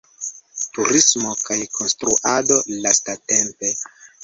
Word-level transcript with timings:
Turismo 0.77 1.35
kaj 1.43 1.59
konstruado 1.81 2.59
lastatempe. 2.87 3.75